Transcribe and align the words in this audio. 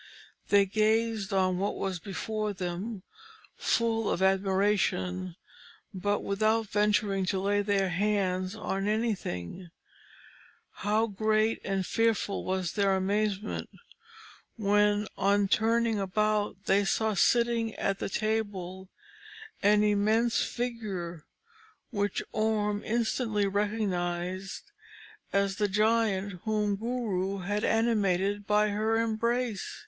They 0.49 0.65
gazed 0.65 1.31
on 1.31 1.59
what 1.59 1.75
was 1.75 1.99
before 1.99 2.53
them, 2.53 3.03
full 3.55 4.09
of 4.09 4.23
admiration, 4.23 5.35
but 5.93 6.21
without 6.23 6.65
venturing 6.69 7.23
to 7.27 7.39
lay 7.39 7.61
their 7.61 7.89
hands 7.89 8.55
on 8.55 8.87
anything; 8.87 9.69
how 10.77 11.05
great 11.05 11.61
and 11.63 11.85
fearful 11.85 12.43
was 12.43 12.73
their 12.73 12.95
amazement, 12.95 13.69
when, 14.57 15.07
on 15.19 15.47
turning 15.47 15.99
about, 15.99 16.55
they 16.65 16.83
saw 16.83 17.13
sitting 17.13 17.75
at 17.75 17.99
the 17.99 18.09
table 18.09 18.89
an 19.61 19.83
immense 19.83 20.41
figure, 20.41 21.27
which 21.91 22.23
Orm 22.31 22.81
instantly 22.83 23.45
recognised 23.45 24.63
as 25.31 25.57
the 25.57 25.67
Giant 25.67 26.41
whom 26.45 26.75
Guru 26.75 27.41
had 27.41 27.63
animated 27.63 28.47
by 28.47 28.69
her 28.69 28.99
embrace. 28.99 29.79